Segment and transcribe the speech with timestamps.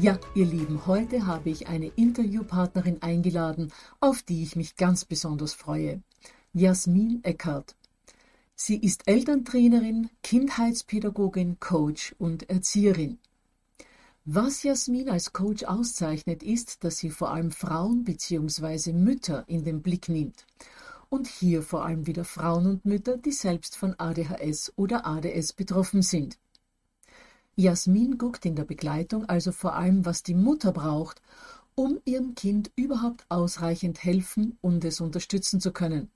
[0.00, 5.54] Ja, ihr Lieben, heute habe ich eine Interviewpartnerin eingeladen, auf die ich mich ganz besonders
[5.54, 6.04] freue.
[6.52, 7.74] Jasmin Eckert.
[8.54, 13.18] Sie ist Elterntrainerin, Kindheitspädagogin, Coach und Erzieherin.
[14.24, 18.92] Was Jasmin als Coach auszeichnet, ist, dass sie vor allem Frauen bzw.
[18.92, 20.46] Mütter in den Blick nimmt.
[21.08, 26.02] Und hier vor allem wieder Frauen und Mütter, die selbst von ADHS oder ADS betroffen
[26.02, 26.38] sind.
[27.58, 31.20] Jasmin guckt in der Begleitung also vor allem, was die Mutter braucht,
[31.74, 36.08] um ihrem Kind überhaupt ausreichend helfen und es unterstützen zu können.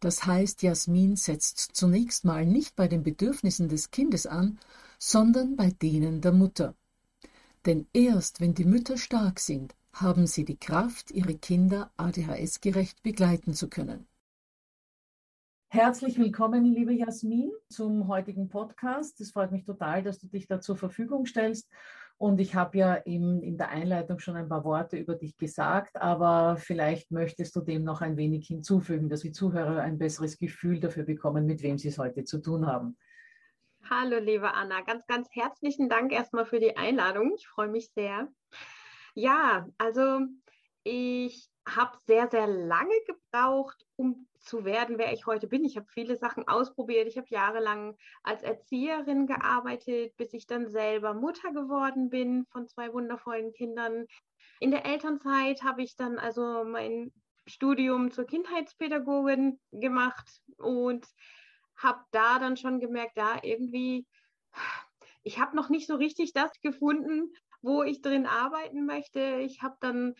[0.00, 4.58] Das heißt, Jasmin setzt zunächst mal nicht bei den Bedürfnissen des Kindes an,
[4.98, 6.74] sondern bei denen der Mutter.
[7.64, 13.54] Denn erst wenn die Mütter stark sind, haben sie die Kraft, ihre Kinder ADHS-gerecht begleiten
[13.54, 14.06] zu können.
[15.72, 19.20] Herzlich willkommen, liebe Jasmin, zum heutigen Podcast.
[19.20, 21.70] Es freut mich total, dass du dich da zur Verfügung stellst.
[22.16, 25.94] Und ich habe ja in, in der Einleitung schon ein paar Worte über dich gesagt,
[25.94, 30.80] aber vielleicht möchtest du dem noch ein wenig hinzufügen, dass die Zuhörer ein besseres Gefühl
[30.80, 32.98] dafür bekommen, mit wem sie es heute zu tun haben.
[33.88, 34.80] Hallo, liebe Anna.
[34.80, 37.32] Ganz, ganz herzlichen Dank erstmal für die Einladung.
[37.36, 38.26] Ich freue mich sehr.
[39.14, 40.26] Ja, also
[40.84, 45.64] ich habe sehr, sehr lange gebraucht, um zu werden, wer ich heute bin.
[45.64, 47.06] Ich habe viele Sachen ausprobiert.
[47.06, 52.92] Ich habe jahrelang als Erzieherin gearbeitet, bis ich dann selber Mutter geworden bin von zwei
[52.92, 54.06] wundervollen Kindern.
[54.58, 57.12] In der Elternzeit habe ich dann also mein
[57.46, 61.06] Studium zur Kindheitspädagogin gemacht und
[61.76, 64.06] habe da dann schon gemerkt, ja, irgendwie,
[65.22, 69.40] ich habe noch nicht so richtig das gefunden, wo ich drin arbeiten möchte.
[69.40, 70.14] Ich habe dann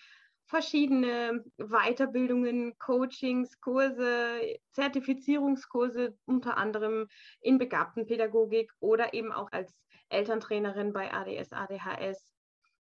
[0.50, 7.06] verschiedene Weiterbildungen, Coachings, Kurse, Zertifizierungskurse, unter anderem
[7.40, 9.72] in Begabtenpädagogik oder eben auch als
[10.08, 12.34] Elterntrainerin bei ADS, ADHS.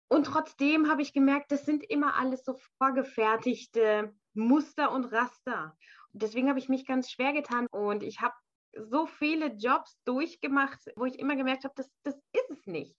[0.08, 5.76] Und trotzdem habe ich gemerkt, das sind immer alles so vorgefertigte Muster und Raster.
[6.12, 8.34] Deswegen habe ich mich ganz schwer getan und ich habe
[8.74, 12.96] so viele Jobs durchgemacht, wo ich immer gemerkt habe, das, das ist es nicht.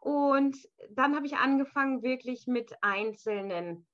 [0.00, 0.58] Und
[0.90, 3.86] dann habe ich angefangen, wirklich mit einzelnen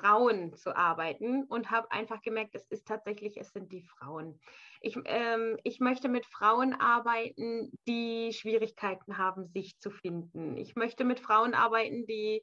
[0.00, 4.40] Frauen zu arbeiten und habe einfach gemerkt, es ist tatsächlich, es sind die Frauen.
[4.80, 10.56] Ich, ähm, ich möchte mit Frauen arbeiten, die Schwierigkeiten haben, sich zu finden.
[10.56, 12.42] Ich möchte mit Frauen arbeiten, die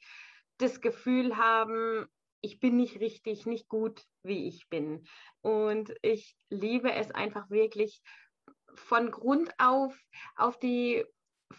[0.57, 2.05] das Gefühl haben,
[2.41, 5.07] ich bin nicht richtig, nicht gut, wie ich bin.
[5.41, 8.01] Und ich liebe es einfach wirklich
[8.75, 9.97] von Grund auf
[10.35, 11.03] auf die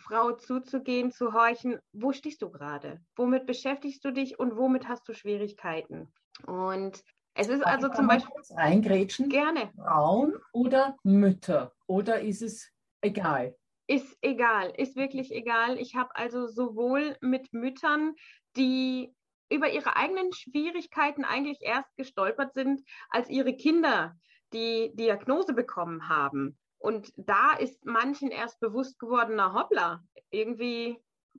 [0.08, 3.00] Frau zuzugehen, zu horchen, wo stehst du gerade?
[3.16, 6.12] Womit beschäftigst du dich und womit hast du Schwierigkeiten?
[6.46, 7.02] Und
[7.34, 8.32] es ist also zum Beispiel.
[8.56, 9.28] Eingrätschen?
[9.28, 9.70] Gerne.
[9.76, 11.72] Frauen oder Mütter?
[11.86, 13.56] Oder ist es egal?
[13.86, 15.78] Ist egal, ist wirklich egal.
[15.78, 18.14] Ich habe also sowohl mit Müttern,
[18.56, 19.14] die
[19.50, 24.14] über ihre eigenen Schwierigkeiten eigentlich erst gestolpert sind, als ihre Kinder
[24.52, 26.58] die Diagnose bekommen haben.
[26.78, 30.98] Und da ist manchen erst bewusst geworden, na hoppla, irgendwie,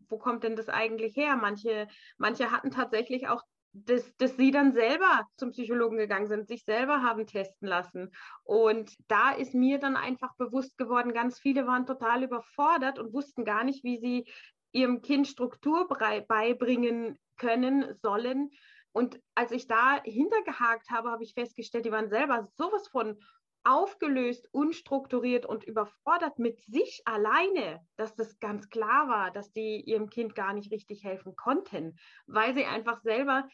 [0.10, 1.36] wo kommt denn das eigentlich her?
[1.38, 1.88] Manche,
[2.18, 3.44] manche hatten tatsächlich auch
[3.74, 8.12] dass, dass sie dann selber zum Psychologen gegangen sind, sich selber haben testen lassen.
[8.44, 13.46] Und da ist mir dann einfach bewusst geworden, ganz viele waren total überfordert und wussten
[13.46, 14.32] gar nicht, wie sie
[14.72, 18.52] ihrem Kind Struktur beibringen können, sollen.
[18.92, 23.20] Und als ich da hintergehakt habe, habe ich festgestellt, die waren selber sowas von
[23.70, 30.10] aufgelöst, unstrukturiert und überfordert mit sich alleine, dass das ganz klar war, dass die ihrem
[30.10, 33.48] Kind gar nicht richtig helfen konnten, weil sie einfach selber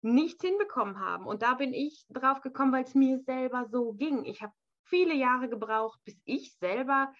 [0.00, 1.26] nichts hinbekommen haben.
[1.26, 4.24] Und da bin ich drauf gekommen, weil es mir selber so ging.
[4.24, 4.54] Ich habe
[4.84, 7.12] viele Jahre gebraucht, bis ich selber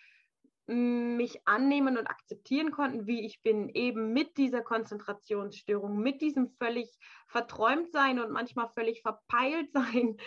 [0.68, 6.98] mich annehmen und akzeptieren konnten, wie ich bin, eben mit dieser Konzentrationsstörung, mit diesem völlig
[7.26, 10.18] verträumt sein und manchmal völlig verpeilt sein.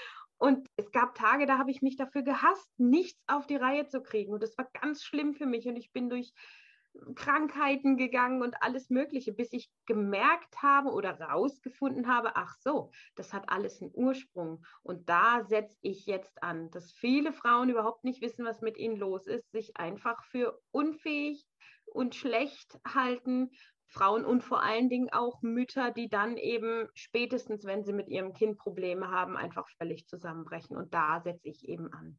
[0.41, 4.01] Und es gab Tage, da habe ich mich dafür gehasst, nichts auf die Reihe zu
[4.01, 4.33] kriegen.
[4.33, 5.67] Und das war ganz schlimm für mich.
[5.67, 6.33] Und ich bin durch
[7.13, 13.33] Krankheiten gegangen und alles Mögliche, bis ich gemerkt habe oder rausgefunden habe, ach so, das
[13.33, 14.65] hat alles einen Ursprung.
[14.81, 18.97] Und da setze ich jetzt an, dass viele Frauen überhaupt nicht wissen, was mit ihnen
[18.97, 21.45] los ist, sich einfach für unfähig
[21.85, 23.51] und schlecht halten.
[23.91, 28.33] Frauen und vor allen Dingen auch Mütter, die dann eben spätestens, wenn sie mit ihrem
[28.33, 30.77] Kind Probleme haben, einfach völlig zusammenbrechen.
[30.77, 32.17] Und da setze ich eben an.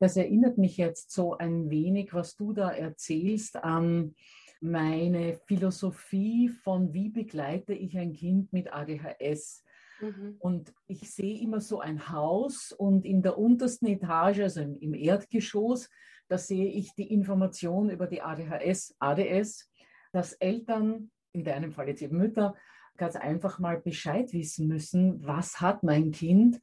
[0.00, 4.16] Das erinnert mich jetzt so ein wenig, was du da erzählst, an
[4.60, 9.62] meine Philosophie von, wie begleite ich ein Kind mit ADHS.
[10.00, 10.36] Mhm.
[10.40, 15.88] Und ich sehe immer so ein Haus und in der untersten Etage, also im Erdgeschoss,
[16.28, 19.70] da sehe ich die Information über die ADHS, ADS,
[20.12, 22.54] dass Eltern, in deinem Fall jetzt eben Mütter,
[22.96, 26.60] ganz einfach mal Bescheid wissen müssen, was hat mein Kind.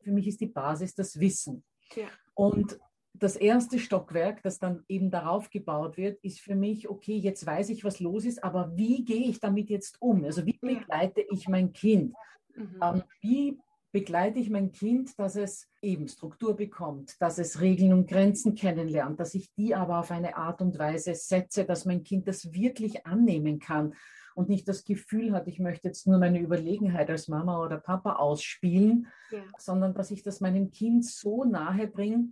[0.00, 1.64] Für mich ist die Basis das Wissen.
[1.94, 2.08] Ja.
[2.34, 2.78] Und
[3.14, 7.70] das erste Stockwerk, das dann eben darauf gebaut wird, ist für mich, okay, jetzt weiß
[7.70, 10.24] ich, was los ist, aber wie gehe ich damit jetzt um?
[10.24, 12.14] Also wie begleite ich mein Kind?
[12.54, 12.80] Mhm.
[12.82, 13.58] Ähm, wie
[13.92, 19.18] begleite ich mein Kind, dass es eben Struktur bekommt, dass es Regeln und Grenzen kennenlernt,
[19.18, 23.06] dass ich die aber auf eine Art und Weise setze, dass mein Kind das wirklich
[23.06, 23.94] annehmen kann
[24.34, 28.16] und nicht das Gefühl hat, ich möchte jetzt nur meine Überlegenheit als Mama oder Papa
[28.16, 29.42] ausspielen, ja.
[29.58, 32.28] sondern dass ich das meinem Kind so nahe bringe,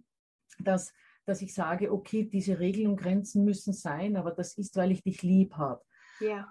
[0.59, 0.93] dass,
[1.25, 5.02] dass ich sage, okay, diese Regeln und Grenzen müssen sein, aber das ist, weil ich
[5.02, 5.82] dich lieb habe.
[6.20, 6.47] Ja.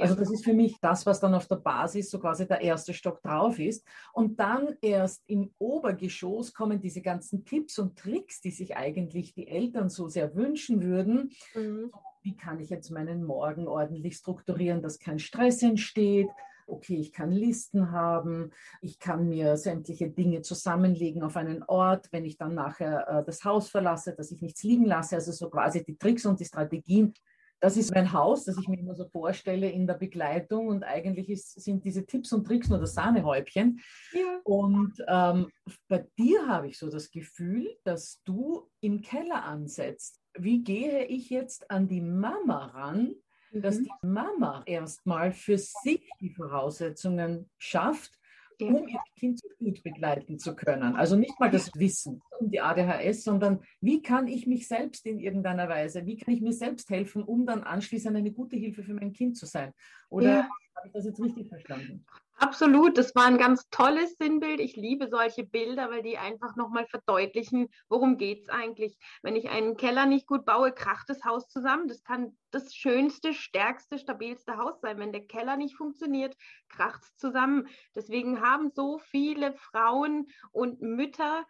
[0.00, 2.94] Also das ist für mich das, was dann auf der Basis so quasi der erste
[2.94, 3.86] Stock drauf ist.
[4.12, 9.48] Und dann erst im Obergeschoss kommen diese ganzen Tipps und Tricks, die sich eigentlich die
[9.48, 11.30] Eltern so sehr wünschen würden.
[11.54, 11.90] Mhm.
[12.22, 16.28] Wie kann ich jetzt meinen Morgen ordentlich strukturieren, dass kein Stress entsteht?
[16.70, 22.24] okay, ich kann Listen haben, ich kann mir sämtliche Dinge zusammenlegen auf einen Ort, wenn
[22.24, 25.84] ich dann nachher äh, das Haus verlasse, dass ich nichts liegen lasse, also so quasi
[25.84, 27.12] die Tricks und die Strategien.
[27.60, 31.28] Das ist mein Haus, das ich mir immer so vorstelle in der Begleitung und eigentlich
[31.28, 33.80] ist, sind diese Tipps und Tricks nur das Sahnehäubchen.
[34.12, 34.40] Ja.
[34.44, 35.48] Und ähm,
[35.88, 40.20] bei dir habe ich so das Gefühl, dass du im Keller ansetzt.
[40.38, 43.14] Wie gehe ich jetzt an die Mama ran,
[43.52, 43.84] dass mhm.
[43.84, 48.19] die Mama erstmal für sich die Voraussetzungen schafft,
[48.60, 50.96] um ihr Kind so gut begleiten zu können.
[50.96, 55.18] Also nicht mal das Wissen um die ADHS, sondern wie kann ich mich selbst in
[55.18, 58.94] irgendeiner Weise, wie kann ich mir selbst helfen, um dann anschließend eine gute Hilfe für
[58.94, 59.72] mein Kind zu sein?
[60.08, 60.48] Oder ja.
[60.74, 62.04] habe ich das jetzt richtig verstanden?
[62.42, 64.60] Absolut, das war ein ganz tolles Sinnbild.
[64.60, 68.96] Ich liebe solche Bilder, weil die einfach nochmal verdeutlichen, worum geht es eigentlich.
[69.20, 71.86] Wenn ich einen Keller nicht gut baue, kracht das Haus zusammen.
[71.86, 74.98] Das kann das schönste, stärkste, stabilste Haus sein.
[74.98, 76.34] Wenn der Keller nicht funktioniert,
[76.70, 77.68] kracht es zusammen.
[77.94, 81.44] Deswegen haben so viele Frauen und Mütter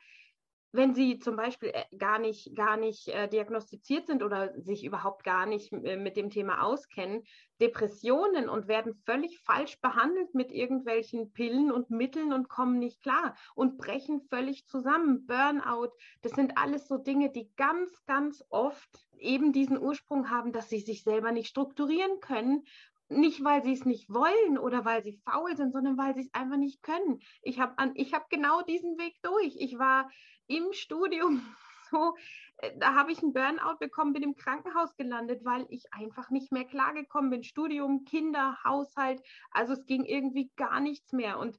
[0.73, 5.25] wenn sie zum Beispiel äh, gar nicht, gar nicht äh, diagnostiziert sind oder sich überhaupt
[5.25, 7.25] gar nicht äh, mit dem Thema auskennen,
[7.61, 13.37] Depressionen und werden völlig falsch behandelt mit irgendwelchen Pillen und Mitteln und kommen nicht klar
[13.55, 15.27] und brechen völlig zusammen.
[15.27, 15.91] Burnout,
[16.23, 20.81] das sind alles so Dinge, die ganz, ganz oft eben diesen Ursprung haben, dass sie
[20.81, 22.65] sich selber nicht strukturieren können
[23.11, 26.35] nicht, weil sie es nicht wollen oder weil sie faul sind, sondern weil sie es
[26.35, 27.21] einfach nicht können.
[27.43, 29.57] Ich habe hab genau diesen Weg durch.
[29.59, 30.11] Ich war
[30.47, 31.43] im Studium
[31.91, 32.15] so,
[32.59, 36.53] äh, da habe ich einen Burnout bekommen, bin im Krankenhaus gelandet, weil ich einfach nicht
[36.53, 37.43] mehr klargekommen bin.
[37.43, 41.39] Studium, Kinder, Haushalt, also es ging irgendwie gar nichts mehr.
[41.39, 41.59] Und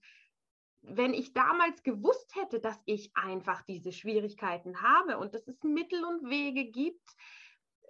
[0.84, 6.03] wenn ich damals gewusst hätte, dass ich einfach diese Schwierigkeiten habe und dass es Mittel
[6.03, 7.15] und Wege gibt,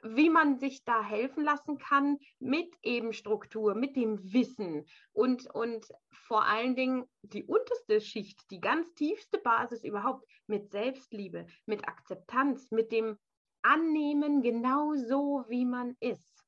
[0.04, 5.88] wie man sich da helfen lassen kann mit eben Struktur, mit dem Wissen und, und
[6.12, 12.72] vor allen Dingen die unterste Schicht, die ganz tiefste Basis überhaupt mit Selbstliebe, mit Akzeptanz,
[12.72, 13.18] mit dem
[13.62, 16.44] Annehmen genau so, wie man ist.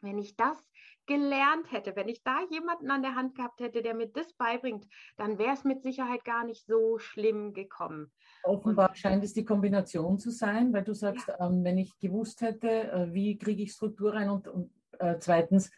[0.00, 0.69] Wenn ich das
[1.10, 4.86] gelernt hätte, wenn ich da jemanden an der Hand gehabt hätte, der mir das beibringt,
[5.16, 8.12] dann wäre es mit Sicherheit gar nicht so schlimm gekommen.
[8.44, 11.44] Offenbar und, scheint es die Kombination zu sein, weil du sagst, ja.
[11.44, 15.72] ähm, wenn ich gewusst hätte, äh, wie kriege ich Struktur rein und, und äh, zweitens,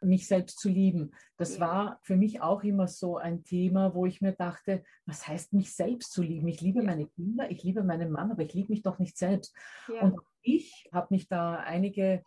[0.00, 1.10] mich selbst zu lieben.
[1.36, 1.60] Das ja.
[1.60, 5.74] war für mich auch immer so ein Thema, wo ich mir dachte, was heißt mich
[5.74, 6.48] selbst zu lieben?
[6.48, 6.86] Ich liebe ja.
[6.86, 9.54] meine Kinder, ich liebe meinen Mann, aber ich liebe mich doch nicht selbst.
[10.00, 12.22] Und ich habe mich da einige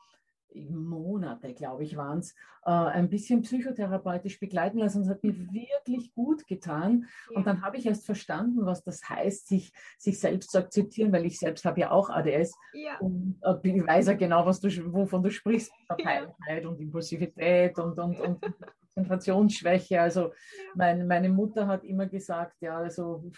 [0.69, 2.33] Monate, glaube ich, waren es,
[2.65, 5.01] äh, ein bisschen psychotherapeutisch begleiten lassen.
[5.01, 7.07] Es hat mir wirklich gut getan.
[7.29, 7.37] Ja.
[7.37, 11.25] Und dann habe ich erst verstanden, was das heißt, sich, sich selbst zu akzeptieren, weil
[11.25, 12.97] ich selbst habe ja auch ADS ja.
[12.99, 15.71] und äh, weiß ja genau, was du, wovon du sprichst.
[15.87, 16.69] Verteiltheit ja.
[16.69, 18.39] und Impulsivität und, und, und
[18.95, 20.01] Konzentrationsschwäche.
[20.01, 20.33] Also ja.
[20.75, 23.31] mein, meine Mutter hat immer gesagt, ja, also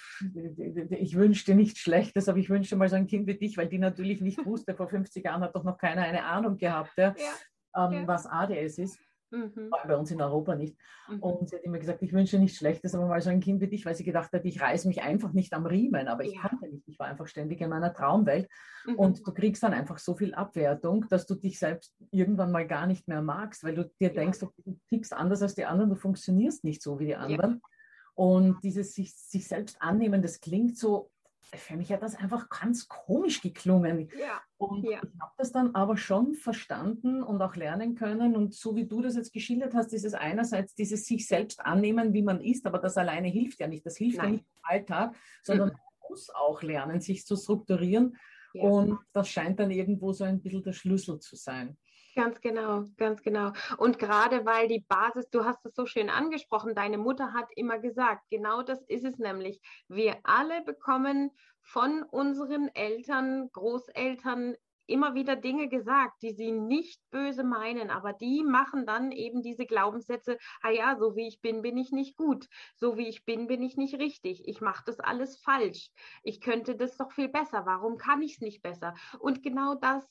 [0.90, 3.80] ich wünschte nichts Schlechtes, aber ich wünschte mal so ein Kind wie dich, weil die
[3.80, 7.90] natürlich nicht wusste, vor 50 Jahren hat doch noch keiner eine Ahnung gehabt, ja, ja.
[7.90, 9.00] Ähm, was ADS ist.
[9.34, 9.72] Mhm.
[9.88, 10.78] Bei uns in Europa nicht.
[11.10, 11.20] Mhm.
[11.20, 13.68] Und sie hat immer gesagt, ich wünsche nichts Schlechtes, aber mal so ein Kind wie
[13.68, 16.48] dich, weil sie gedacht hat, ich reiße mich einfach nicht am Riemen, aber ich ja.
[16.48, 16.88] konnte nicht.
[16.88, 18.48] Ich war einfach ständig in meiner Traumwelt.
[18.86, 18.96] Mhm.
[18.96, 22.86] Und du kriegst dann einfach so viel Abwertung, dass du dich selbst irgendwann mal gar
[22.86, 24.14] nicht mehr magst, weil du dir ja.
[24.14, 24.52] denkst, du
[24.90, 27.54] tickst anders als die anderen, du funktionierst nicht so wie die anderen.
[27.54, 27.70] Ja.
[28.16, 31.10] Und dieses sich, sich selbst annehmen, das klingt so
[31.58, 34.10] für mich hat das einfach ganz komisch geklungen.
[34.20, 35.02] Ja, und ja.
[35.04, 38.36] ich habe das dann aber schon verstanden und auch lernen können.
[38.36, 42.14] Und so wie du das jetzt geschildert hast, ist es einerseits dieses sich selbst annehmen,
[42.14, 43.86] wie man ist, aber das alleine hilft ja nicht.
[43.86, 44.26] Das hilft Nein.
[44.26, 45.74] ja nicht im Alltag, sondern mhm.
[45.76, 48.18] man muss auch lernen, sich zu strukturieren.
[48.54, 48.64] Ja.
[48.64, 51.78] Und das scheint dann irgendwo so ein bisschen der Schlüssel zu sein.
[52.16, 53.54] Ganz genau, ganz genau.
[53.78, 57.80] Und gerade weil die Basis, du hast es so schön angesprochen, deine Mutter hat immer
[57.80, 59.60] gesagt, genau das ist es nämlich.
[59.88, 64.56] Wir alle bekommen von unseren Eltern, Großeltern
[64.86, 69.66] immer wieder Dinge gesagt, die sie nicht böse meinen, aber die machen dann eben diese
[69.66, 73.48] Glaubenssätze, ah ja, so wie ich bin, bin ich nicht gut, so wie ich bin,
[73.48, 75.90] bin ich nicht richtig, ich mache das alles falsch,
[76.22, 78.94] ich könnte das doch viel besser, warum kann ich es nicht besser?
[79.20, 80.06] Und genau das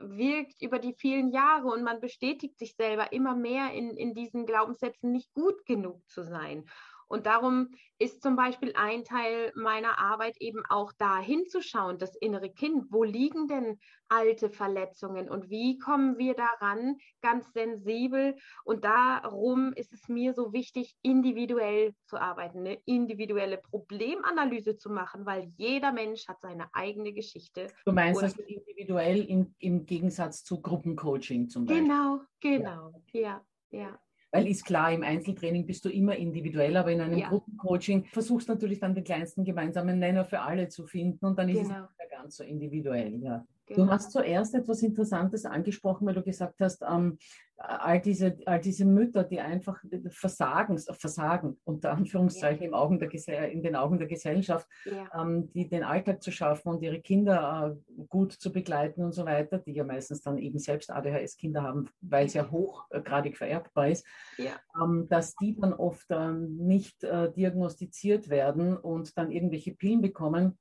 [0.00, 4.46] wirkt über die vielen Jahre und man bestätigt sich selber immer mehr in, in diesen
[4.46, 6.64] Glaubenssätzen, nicht gut genug zu sein.
[7.08, 12.50] Und darum ist zum Beispiel ein Teil meiner Arbeit eben auch da hinzuschauen, das innere
[12.50, 12.86] Kind.
[12.90, 18.36] Wo liegen denn alte Verletzungen und wie kommen wir daran ganz sensibel?
[18.64, 25.24] Und darum ist es mir so wichtig, individuell zu arbeiten, eine individuelle Problemanalyse zu machen,
[25.26, 27.68] weil jeder Mensch hat seine eigene Geschichte.
[27.84, 31.84] Du meinst also individuell im, im Gegensatz zu Gruppencoaching zum Beispiel?
[31.84, 33.80] Genau, genau, ja, ja.
[33.80, 33.98] ja.
[34.34, 37.28] Weil ist klar, im Einzeltraining bist du immer individuell, aber in einem ja.
[37.28, 41.48] Gruppencoaching versuchst du natürlich dann den kleinsten gemeinsamen Nenner für alle zu finden und dann
[41.48, 41.74] ist genau.
[41.74, 43.22] es nicht mehr ganz so individuell.
[43.22, 43.46] Ja.
[43.66, 43.84] Genau.
[43.84, 47.18] Du hast zuerst etwas Interessantes angesprochen, weil du gesagt hast, ähm,
[47.56, 52.68] all, diese, all diese Mütter, die einfach versagen, versagen unter Anführungszeichen ja.
[52.68, 55.08] im Augen der, in den Augen der Gesellschaft, ja.
[55.18, 59.24] ähm, die den Alltag zu schaffen und ihre Kinder äh, gut zu begleiten und so
[59.24, 64.06] weiter, die ja meistens dann eben selbst ADHS-Kinder haben, weil es ja hochgradig vererbbar ist,
[64.36, 64.52] ja.
[64.82, 70.58] ähm, dass die dann oft ähm, nicht äh, diagnostiziert werden und dann irgendwelche Pillen bekommen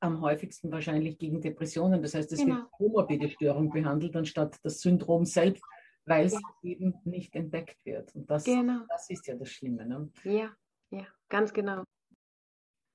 [0.00, 2.02] am häufigsten wahrscheinlich gegen Depressionen.
[2.02, 2.56] Das heißt, es genau.
[2.56, 5.62] wird komorbide Störung behandelt, anstatt das Syndrom selbst,
[6.06, 6.40] weil es ja.
[6.62, 8.14] eben nicht entdeckt wird.
[8.14, 8.80] Und das, genau.
[8.88, 9.86] das ist ja das Schlimme.
[9.86, 10.10] Ne?
[10.24, 10.50] Ja,
[10.90, 11.84] ja, ganz genau.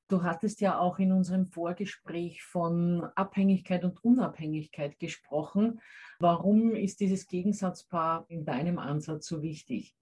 [0.08, 5.82] Du hattest ja auch in unserem Vorgespräch von Abhängigkeit und Unabhängigkeit gesprochen.
[6.20, 9.96] Warum ist dieses Gegensatzpaar in deinem Ansatz so wichtig?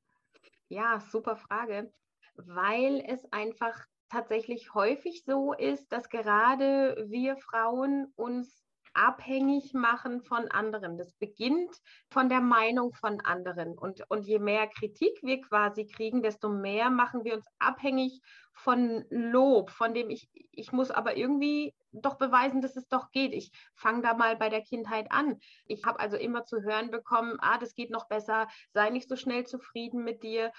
[0.67, 1.93] Ja, super Frage.
[2.35, 10.49] Weil es einfach tatsächlich häufig so ist, dass gerade wir Frauen uns abhängig machen von
[10.49, 10.97] anderen.
[10.97, 11.75] Das beginnt
[12.09, 13.75] von der Meinung von anderen.
[13.75, 18.21] Und, und je mehr Kritik wir quasi kriegen, desto mehr machen wir uns abhängig
[18.53, 23.33] von Lob, von dem ich, ich muss aber irgendwie doch beweisen, dass es doch geht.
[23.33, 25.39] Ich fange da mal bei der Kindheit an.
[25.65, 29.15] Ich habe also immer zu hören bekommen, ah, das geht noch besser, sei nicht so
[29.15, 30.51] schnell zufrieden mit dir.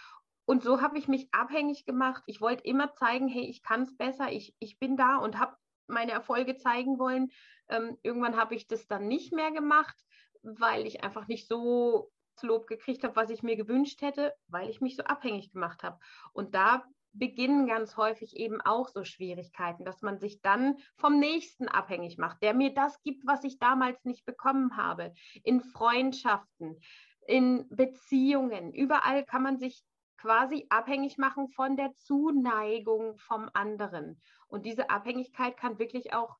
[0.46, 2.22] Und so habe ich mich abhängig gemacht.
[2.26, 5.56] Ich wollte immer zeigen, hey, ich kann es besser, ich, ich bin da und habe
[5.86, 7.30] meine Erfolge zeigen wollen.
[7.68, 9.96] Ähm, irgendwann habe ich das dann nicht mehr gemacht,
[10.42, 12.10] weil ich einfach nicht so
[12.42, 15.98] Lob gekriegt habe, was ich mir gewünscht hätte, weil ich mich so abhängig gemacht habe.
[16.32, 21.68] Und da beginnen ganz häufig eben auch so Schwierigkeiten, dass man sich dann vom Nächsten
[21.68, 25.14] abhängig macht, der mir das gibt, was ich damals nicht bekommen habe.
[25.44, 26.80] In Freundschaften,
[27.26, 29.84] in Beziehungen, überall kann man sich
[30.16, 34.20] quasi abhängig machen von der Zuneigung vom anderen.
[34.46, 36.36] Und diese Abhängigkeit kann wirklich auch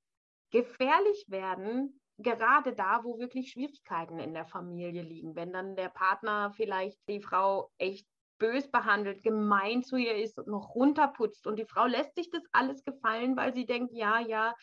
[0.50, 5.35] gefährlich werden, gerade da, wo wirklich Schwierigkeiten in der Familie liegen.
[5.35, 8.07] Wenn dann der Partner vielleicht die Frau echt
[8.38, 12.43] bös behandelt, gemein zu ihr ist und noch runterputzt und die Frau lässt sich das
[12.52, 14.54] alles gefallen, weil sie denkt, ja, ja,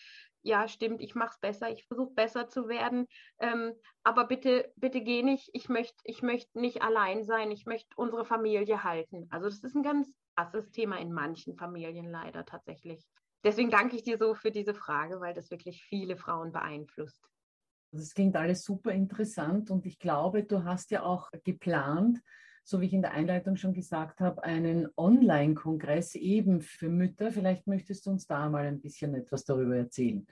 [0.44, 3.08] ja, stimmt, ich mache es besser, ich versuche besser zu werden,
[3.40, 7.90] ähm, aber bitte, bitte geh nicht, ich möchte ich möcht nicht allein sein, ich möchte
[7.96, 9.28] unsere Familie halten.
[9.30, 13.06] Also das ist ein ganz krasses Thema in manchen Familien leider tatsächlich.
[13.44, 17.20] Deswegen danke ich dir so für diese Frage, weil das wirklich viele Frauen beeinflusst.
[17.92, 22.22] Das klingt alles super interessant und ich glaube, du hast ja auch geplant,
[22.64, 27.32] so wie ich in der Einleitung schon gesagt habe, einen Online-Kongress eben für Mütter.
[27.32, 30.26] Vielleicht möchtest du uns da mal ein bisschen etwas darüber erzählen.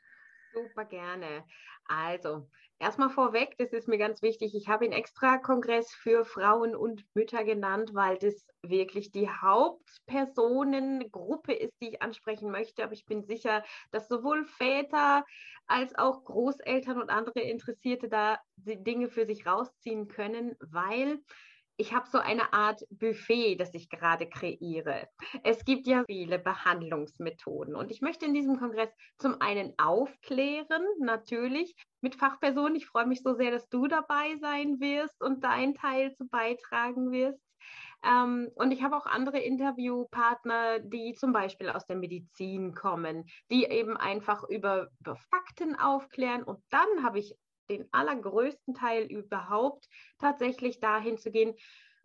[0.54, 1.44] Super gerne.
[1.86, 2.48] Also,
[2.80, 4.54] erstmal vorweg, das ist mir ganz wichtig.
[4.56, 11.54] Ich habe ihn extra Kongress für Frauen und Mütter genannt, weil das wirklich die Hauptpersonengruppe
[11.54, 12.84] ist, die ich ansprechen möchte.
[12.84, 15.26] Aber ich bin sicher, dass sowohl Väter
[15.68, 21.20] als auch Großeltern und andere Interessierte da Dinge für sich rausziehen können, weil
[21.80, 25.08] ich habe so eine Art Buffet, das ich gerade kreiere.
[25.44, 31.74] Es gibt ja viele Behandlungsmethoden und ich möchte in diesem Kongress zum einen aufklären, natürlich
[32.02, 32.76] mit Fachpersonen.
[32.76, 37.12] Ich freue mich so sehr, dass du dabei sein wirst und deinen Teil zu beitragen
[37.12, 37.40] wirst.
[38.04, 43.64] Ähm, und ich habe auch andere Interviewpartner, die zum Beispiel aus der Medizin kommen, die
[43.64, 46.44] eben einfach über, über Fakten aufklären.
[46.44, 47.36] Und dann habe ich
[47.70, 49.88] den allergrößten Teil überhaupt
[50.20, 51.56] tatsächlich dahin zu gehen,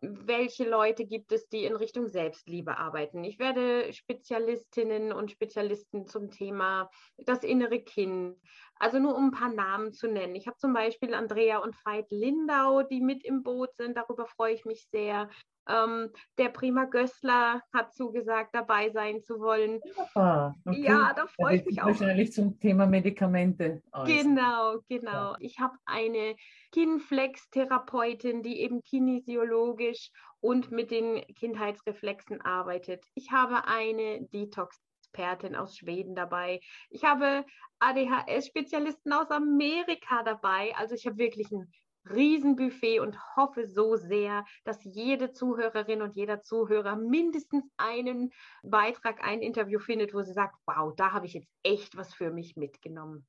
[0.00, 3.24] welche Leute gibt es, die in Richtung Selbstliebe arbeiten.
[3.24, 8.36] Ich werde Spezialistinnen und Spezialisten zum Thema das innere Kind,
[8.78, 10.34] also nur um ein paar Namen zu nennen.
[10.34, 13.96] Ich habe zum Beispiel Andrea und Veit Lindau, die mit im Boot sind.
[13.96, 15.28] Darüber freue ich mich sehr.
[15.66, 19.80] Ähm, der Prima Gößler hat zugesagt, dabei sein zu wollen.
[20.14, 20.82] Ah, okay.
[20.82, 21.86] Ja, da freue ich mich auch.
[21.86, 23.82] Wahrscheinlich zum Thema Medikamente.
[23.90, 24.06] Aus.
[24.06, 25.32] Genau, genau.
[25.32, 25.36] Ja.
[25.40, 26.36] Ich habe eine
[26.72, 30.10] Kinflex-Therapeutin, die eben kinesiologisch
[30.40, 33.02] und mit den Kindheitsreflexen arbeitet.
[33.14, 34.78] Ich habe eine Detox
[35.14, 36.60] Expertin aus Schweden dabei.
[36.90, 37.44] Ich habe
[37.78, 40.74] ADHS-Spezialisten aus Amerika dabei.
[40.76, 41.70] Also ich habe wirklich ein
[42.10, 48.30] Riesenbuffet und hoffe so sehr, dass jede Zuhörerin und jeder Zuhörer mindestens einen
[48.62, 52.30] Beitrag, ein Interview findet, wo sie sagt, wow, da habe ich jetzt echt was für
[52.30, 53.26] mich mitgenommen.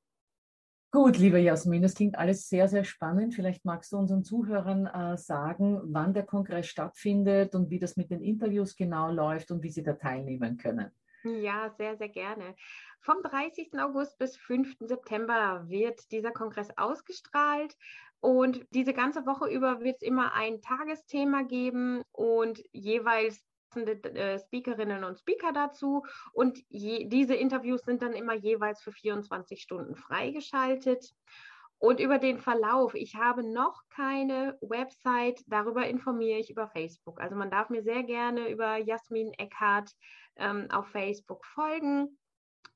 [0.92, 3.34] Gut, liebe Jasmin, das klingt alles sehr, sehr spannend.
[3.34, 8.10] Vielleicht magst du unseren Zuhörern äh, sagen, wann der Kongress stattfindet und wie das mit
[8.10, 10.90] den Interviews genau läuft und wie sie da teilnehmen können.
[11.26, 12.54] Ja, sehr, sehr gerne.
[13.00, 13.78] Vom 30.
[13.80, 14.76] August bis 5.
[14.80, 17.76] September wird dieser Kongress ausgestrahlt.
[18.20, 25.04] Und diese ganze Woche über wird es immer ein Tagesthema geben und jeweils äh, Speakerinnen
[25.04, 26.04] und Speaker dazu.
[26.32, 31.12] Und je, diese Interviews sind dann immer jeweils für 24 Stunden freigeschaltet.
[31.78, 37.20] Und über den Verlauf, ich habe noch keine Website, darüber informiere ich über Facebook.
[37.20, 39.92] Also man darf mir sehr gerne über Jasmin Eckhardt
[40.36, 42.18] ähm, auf Facebook folgen.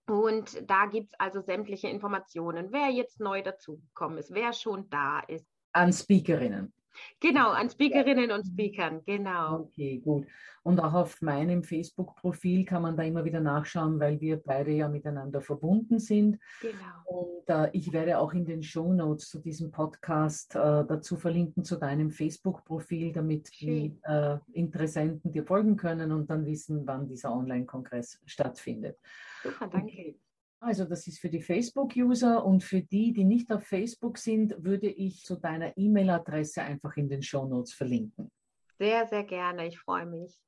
[0.06, 5.20] Und da gibt es also sämtliche Informationen, wer jetzt neu dazugekommen ist, wer schon da
[5.20, 5.46] ist.
[5.72, 6.72] An Speakerinnen.
[7.20, 8.36] Genau, an Speakerinnen ja.
[8.36, 9.60] und Speakern, genau.
[9.60, 10.26] Okay, gut.
[10.62, 14.88] Und auch auf meinem Facebook-Profil kann man da immer wieder nachschauen, weil wir beide ja
[14.88, 16.38] miteinander verbunden sind.
[16.60, 16.74] Genau.
[17.06, 21.64] Und äh, ich werde auch in den Show Notes zu diesem Podcast äh, dazu verlinken
[21.64, 23.68] zu deinem Facebook-Profil, damit Schön.
[23.68, 28.98] die äh, Interessenten dir folgen können und dann wissen, wann dieser Online-Kongress stattfindet.
[29.42, 29.92] Super, danke.
[29.92, 30.18] Okay.
[30.60, 34.88] Also das ist für die Facebook-User und für die, die nicht auf Facebook sind, würde
[34.88, 38.30] ich zu deiner E-Mail-Adresse einfach in den Show Notes verlinken.
[38.78, 39.66] Sehr, sehr gerne.
[39.66, 40.38] Ich freue mich.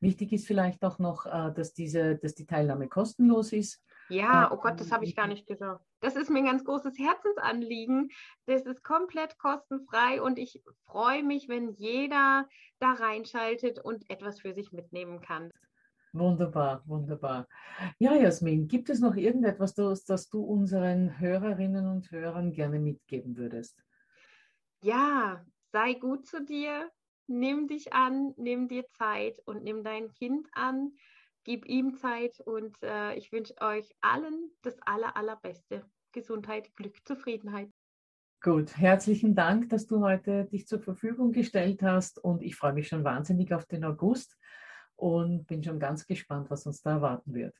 [0.00, 3.84] Wichtig ist vielleicht auch noch, äh, dass, diese, dass die Teilnahme kostenlos ist.
[4.08, 5.84] Ja, äh, oh Gott, das habe ich gar nicht gesagt.
[6.00, 8.10] Das ist mir ein ganz großes Herzensanliegen.
[8.46, 12.48] Das ist komplett kostenfrei und ich freue mich, wenn jeder
[12.80, 15.50] da reinschaltet und etwas für sich mitnehmen kann.
[16.12, 17.48] Wunderbar, wunderbar.
[17.98, 23.36] Ja, Jasmin, gibt es noch irgendetwas, das, das du unseren Hörerinnen und Hörern gerne mitgeben
[23.38, 23.82] würdest?
[24.82, 26.90] Ja, sei gut zu dir,
[27.28, 30.92] nimm dich an, nimm dir Zeit und nimm dein Kind an,
[31.44, 35.82] gib ihm Zeit und äh, ich wünsche euch allen das aller, allerbeste.
[36.12, 37.70] Gesundheit, Glück, Zufriedenheit.
[38.42, 42.88] Gut, herzlichen Dank, dass du heute dich zur Verfügung gestellt hast und ich freue mich
[42.88, 44.36] schon wahnsinnig auf den August.
[45.02, 47.56] Und bin schon ganz gespannt, was uns da erwarten wird.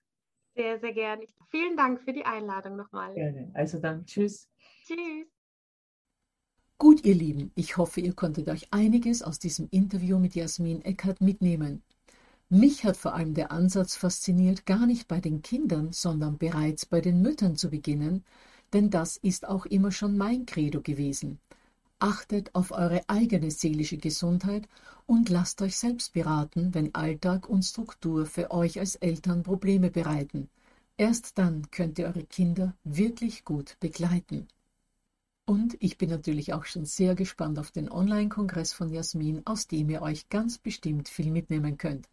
[0.54, 1.26] Sehr, sehr gerne.
[1.50, 3.14] Vielen Dank für die Einladung nochmal.
[3.14, 3.50] Gerne.
[3.54, 4.48] Also dann, tschüss.
[4.86, 5.26] Tschüss.
[6.78, 11.20] Gut, ihr Lieben, ich hoffe, ihr konntet euch einiges aus diesem Interview mit Jasmin Eckert
[11.20, 11.82] mitnehmen.
[12.48, 17.00] Mich hat vor allem der Ansatz fasziniert, gar nicht bei den Kindern, sondern bereits bei
[17.00, 18.24] den Müttern zu beginnen,
[18.72, 21.40] denn das ist auch immer schon mein Credo gewesen.
[22.02, 24.68] Achtet auf eure eigene seelische Gesundheit
[25.06, 30.48] und lasst euch selbst beraten, wenn Alltag und Struktur für euch als Eltern Probleme bereiten.
[30.96, 34.48] Erst dann könnt ihr eure Kinder wirklich gut begleiten.
[35.46, 39.88] Und ich bin natürlich auch schon sehr gespannt auf den Online-Kongress von Jasmin, aus dem
[39.88, 42.08] ihr euch ganz bestimmt viel mitnehmen könnt.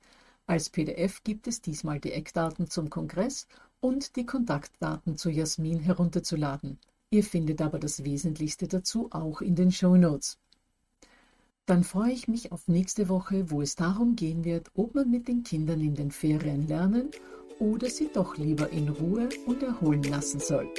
[0.46, 3.48] Als PDF gibt es diesmal die Eckdaten zum Kongress
[3.80, 6.78] und die Kontaktdaten zu Jasmin herunterzuladen.
[7.12, 10.38] Ihr findet aber das Wesentlichste dazu auch in den Show Notes.
[11.66, 15.28] Dann freue ich mich auf nächste Woche, wo es darum gehen wird, ob man mit
[15.28, 17.10] den Kindern in den Ferien lernen
[17.60, 20.72] oder sie doch lieber in Ruhe und erholen lassen soll.